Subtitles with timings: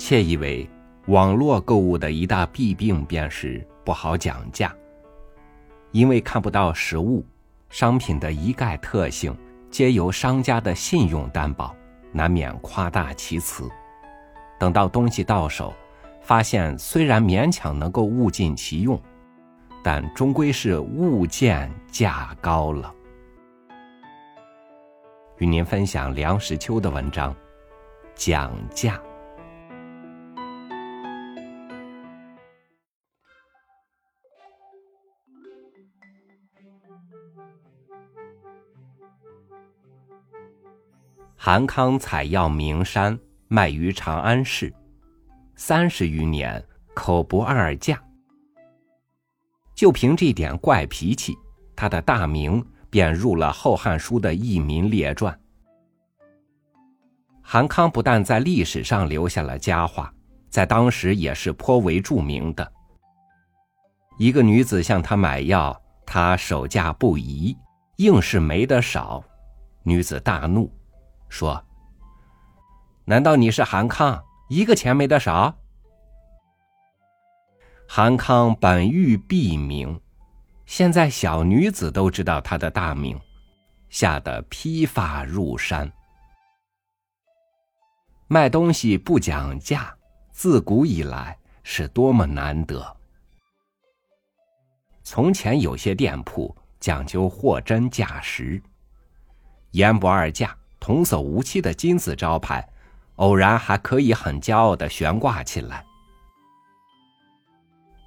[0.00, 0.66] 窃以为
[1.08, 4.74] 网络购物的一大弊病便是不好讲价，
[5.92, 7.22] 因为看不到实物，
[7.68, 9.36] 商品的一概特性
[9.70, 11.76] 皆由商家的信用担保，
[12.12, 13.68] 难免夸大其词。
[14.58, 15.74] 等到东西到手，
[16.22, 18.98] 发现虽然勉强能够物尽其用，
[19.82, 22.90] 但终归是物贱价高了。
[25.36, 27.36] 与您分享梁实秋的文章，
[28.14, 28.98] 讲价。
[41.42, 44.70] 韩康采药名山，卖于长安市，
[45.56, 46.62] 三十余年，
[46.92, 47.98] 口不二价。
[49.74, 51.34] 就凭这点怪脾气，
[51.74, 52.62] 他的大名。
[52.90, 55.40] 便入了《后汉书》的义民列传。
[57.40, 60.12] 韩康不但在历史上留下了佳话，
[60.50, 62.72] 在当时也是颇为著名的。
[64.18, 67.56] 一个女子向他买药，他守价不移，
[67.98, 69.24] 硬是没得少。
[69.84, 70.68] 女子大怒，
[71.30, 71.64] 说
[73.06, 75.56] ：“难道你是韩康，一个钱没得少？”
[77.88, 79.98] 韩康本欲避名。
[80.66, 83.20] 现在小女子都知道他的大名，
[83.88, 85.90] 吓得披发入山。
[88.28, 89.92] 卖东西不讲价，
[90.30, 92.96] 自古以来是多么难得。
[95.02, 98.62] 从前有些店铺讲究货真价实，
[99.72, 102.66] 言不二价、童叟无欺的金字招牌，
[103.16, 105.84] 偶然还可以很骄傲的悬挂起来。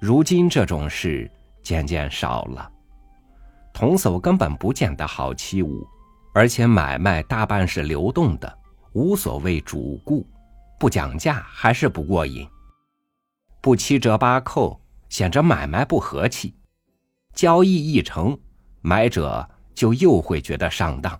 [0.00, 1.30] 如今这种事。
[1.64, 2.70] 渐渐少了，
[3.72, 5.82] 童叟根本不见得好欺侮，
[6.34, 8.58] 而且买卖大半是流动的，
[8.92, 10.26] 无所谓主顾，
[10.78, 12.46] 不讲价还是不过瘾，
[13.62, 16.54] 不七折八扣显着买卖不和气，
[17.32, 18.38] 交易一成，
[18.82, 21.18] 买者就又会觉得上当，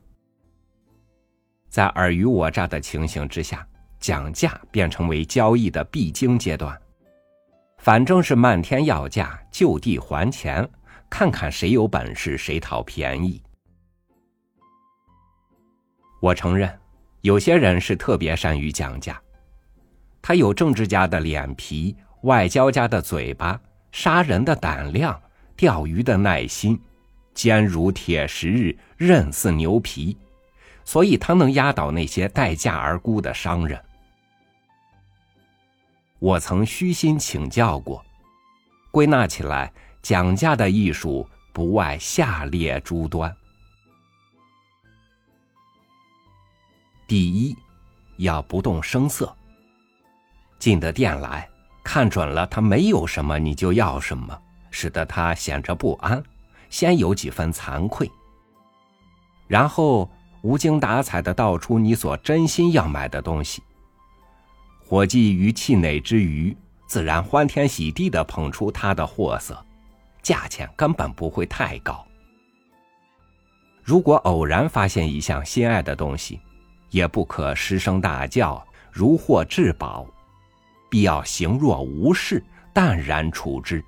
[1.74, 3.66] 在尔虞我诈的情形之下，
[3.98, 6.80] 讲价便成为交易的必经阶段。
[7.78, 10.64] 反正是漫天要价，就地还钱，
[11.10, 13.42] 看看谁有本事，谁讨便宜。
[16.20, 16.72] 我承认，
[17.22, 19.20] 有些人是特别善于讲价，
[20.22, 23.60] 他有政治家的脸皮，外交家的嘴巴，
[23.90, 25.20] 杀人的胆量，
[25.56, 26.80] 钓鱼的耐心，
[27.34, 30.16] 坚如铁石，韧似牛皮，
[30.84, 33.82] 所以他能压倒那些待价而沽的商人。
[36.18, 38.04] 我曾虚心请教过，
[38.90, 43.34] 归纳起来，讲价的艺术不外下列诸端：
[47.06, 47.56] 第一，
[48.18, 49.34] 要不动声色。
[50.58, 51.46] 进的店来
[51.82, 54.40] 看准了他没有什么，你就要什么，
[54.70, 56.22] 使得他显着不安，
[56.70, 58.10] 先有几分惭愧，
[59.46, 60.10] 然后
[60.44, 63.62] 无精打采的道出你所真心要买的东西。
[64.78, 66.54] 伙计于气馁之余，
[66.86, 69.64] 自然欢天喜地的捧出他的货色，
[70.22, 72.06] 价钱根本不会太高。
[73.82, 76.38] 如果偶然发现一项心爱的东西，
[76.90, 78.62] 也不可失声大叫，
[78.92, 80.06] 如获至宝，
[80.90, 82.44] 必要行若无事，
[82.74, 83.82] 淡然处之。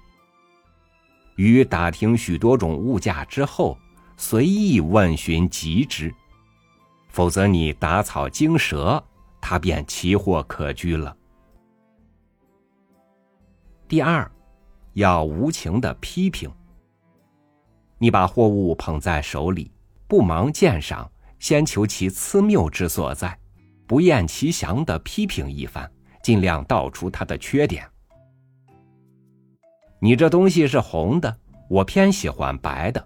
[1.35, 3.77] 于打听许多种物价之后，
[4.17, 6.13] 随意问询即之，
[7.17, 9.03] 否则你打草惊蛇。
[9.41, 11.17] 他便奇货可居了。
[13.89, 14.31] 第二，
[14.93, 16.53] 要无情的批评。
[17.97, 19.73] 你把货物捧在手里，
[20.07, 23.39] 不忙鉴赏，先求其疵谬之所在，
[23.87, 25.91] 不厌其详的批评一番，
[26.23, 27.89] 尽量道出它的缺点。
[30.01, 31.35] 你这东西是红的，
[31.71, 33.01] 我偏喜欢白的；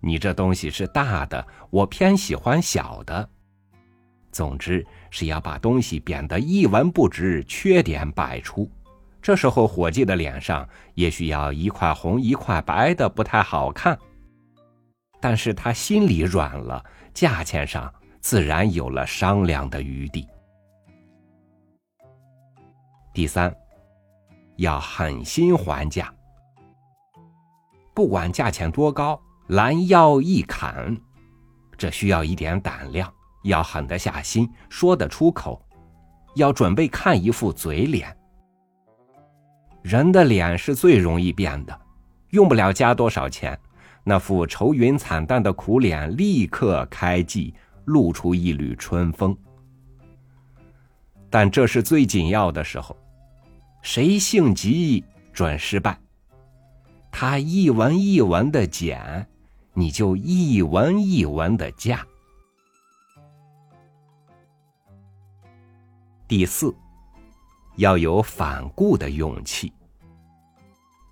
[0.00, 3.28] 你这东西是大的，我偏喜欢小的。
[4.32, 8.68] 总之是要把东西贬得一文不值，缺点百出。
[9.20, 13.96] 这时候伙计的脸上也许要一块红一块白的，不太好看。
[15.20, 16.84] 但是他心里软了，
[17.14, 20.26] 价钱上自然有了商量的余地。
[23.14, 23.54] 第三，
[24.56, 26.12] 要狠心还价，
[27.94, 30.96] 不管价钱多高，拦腰一砍，
[31.78, 33.12] 这需要一点胆量。
[33.42, 35.64] 要狠得下心，说得出口，
[36.34, 38.16] 要准备看一副嘴脸。
[39.82, 41.80] 人的脸是最容易变的，
[42.30, 43.58] 用不了加多少钱，
[44.04, 47.52] 那副愁云惨淡的苦脸立刻开季，
[47.86, 49.36] 露出一缕春风。
[51.28, 52.96] 但这是最紧要的时候，
[53.82, 55.98] 谁性急准失败。
[57.10, 59.26] 他一文一文的减，
[59.74, 62.06] 你就一文一文的加。
[66.34, 66.74] 第四，
[67.76, 69.70] 要有反顾的勇气。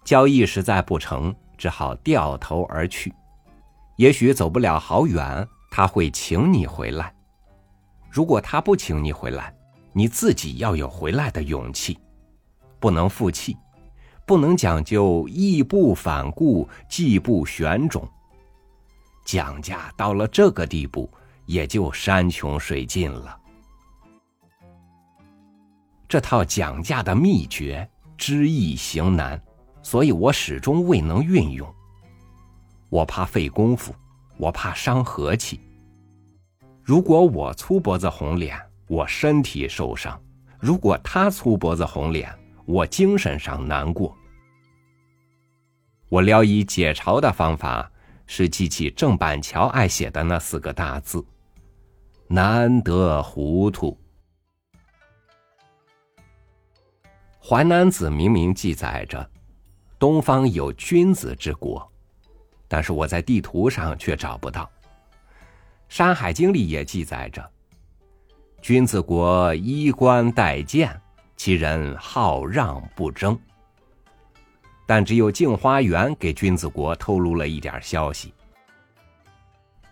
[0.02, 3.12] 交易实在不成，只好掉头而去。
[3.96, 7.14] 也许走不了好远，他会请你回来。
[8.08, 9.54] 如果他不请你回来，
[9.92, 11.98] 你自己要有回来的勇气，
[12.78, 13.54] 不能负气，
[14.24, 18.08] 不能讲究义不反顾、计不旋踵。
[19.26, 21.10] 讲价到了这个地步，
[21.44, 23.36] 也就山穷水尽了。
[26.10, 29.40] 这套讲价的秘诀，知易行难，
[29.80, 31.72] 所以我始终未能运用。
[32.88, 33.94] 我怕费功夫，
[34.36, 35.60] 我怕伤和气。
[36.82, 40.20] 如果我粗脖子红脸，我身体受伤；
[40.58, 42.28] 如果他粗脖子红脸，
[42.66, 44.12] 我精神上难过。
[46.08, 47.88] 我聊以解嘲的方法
[48.26, 51.24] 是记起郑板桥爱写的那四个大字：
[52.26, 53.92] 难得糊涂。
[57.42, 59.28] 《淮南子》明明记载着
[59.98, 61.90] 东方有君子之国，
[62.68, 64.64] 但是我在地图上却找不到。
[65.88, 67.50] 《山海经》里也记载着
[68.60, 71.00] 君子国衣冠带剑，
[71.34, 73.36] 其人好让不争。
[74.86, 78.34] 但只有镜花缘给君子国透露了一点消息。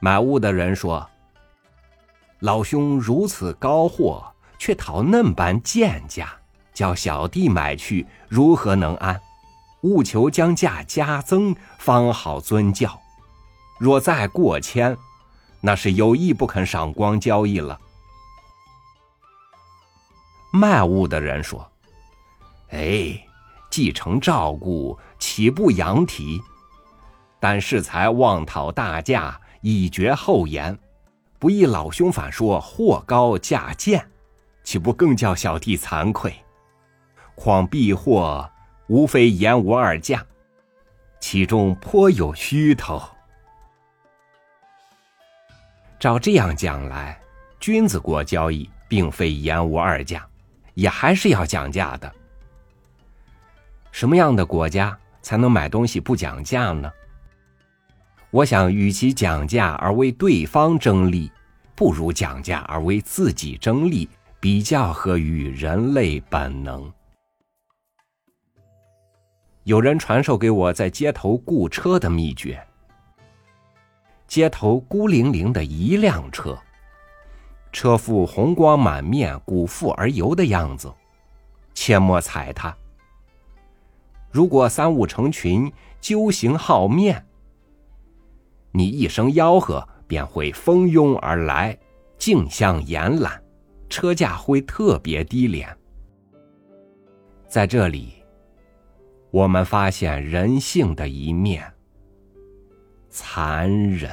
[0.00, 1.08] 买物的人说
[2.40, 6.32] ：“老兄如此高货，却讨嫩般贱价。”
[6.78, 9.20] 叫小弟买去，如何能安？
[9.80, 12.96] 务求将价加增，方好遵教。
[13.80, 14.96] 若再过谦，
[15.60, 17.80] 那是有意不肯赏光交易了。
[20.52, 21.68] 卖物的人说
[22.70, 23.26] ：“哎，
[23.68, 26.40] 既成照顾，岂不扬提？
[27.40, 30.78] 但适才妄讨大价，以绝后言。
[31.40, 34.08] 不意老兄反说货高价贱，
[34.62, 36.32] 岂不更叫小弟惭愧？”
[37.38, 38.50] 况避祸
[38.88, 40.24] 无非言无二价，
[41.20, 43.00] 其中颇有虚头。
[45.98, 47.18] 照这样讲来，
[47.60, 50.26] 君子国交易并非言无二价，
[50.74, 52.12] 也还是要讲价的。
[53.92, 56.90] 什么样的国家才能买东西不讲价呢？
[58.30, 61.32] 我想，与其讲价而为对方争利，
[61.74, 64.08] 不如讲价而为自己争利，
[64.38, 66.92] 比较合于人类本能。
[69.68, 72.58] 有人传授给我在街头雇车的秘诀。
[74.26, 76.58] 街头孤零零的一辆车，
[77.70, 80.90] 车夫红光满面、鼓腹而游的样子，
[81.74, 82.74] 切莫踩他。
[84.30, 85.70] 如果三五成群
[86.00, 87.22] 揪行好面，
[88.72, 91.78] 你一声吆喝，便会蜂拥而来，
[92.16, 93.38] 竞相延揽，
[93.90, 95.68] 车价会特别低廉。
[97.46, 98.17] 在这里。
[99.30, 101.62] 我们发现人性的一面，
[103.10, 104.10] 残忍。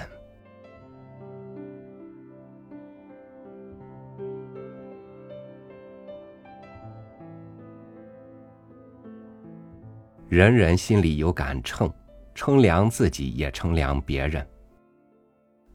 [10.28, 11.90] 人人心里有杆秤，
[12.34, 14.46] 称量自己也称量别人。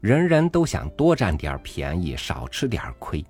[0.01, 3.25] 人人都想多占点便宜，少吃点亏，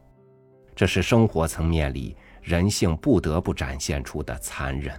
[0.75, 4.93] 这是生活层面里人性不得不展现出的残忍。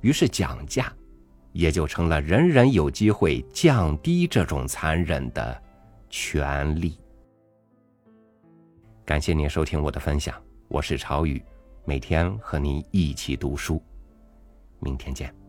[0.00, 0.92] 于是讲价，
[1.52, 5.62] 也就成了人人有机会降低这种残忍的
[6.10, 6.98] 权利。
[9.04, 11.42] 感谢您收听我的分享，我是朝雨，
[11.84, 13.82] 每天和您一起读书，
[14.80, 15.45] 明天见。